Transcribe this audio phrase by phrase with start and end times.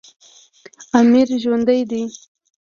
[0.99, 2.03] امیر ژوندی دی.